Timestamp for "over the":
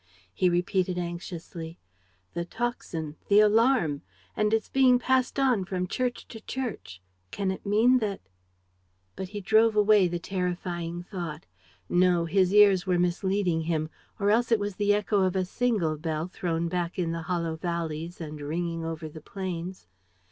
18.83-19.21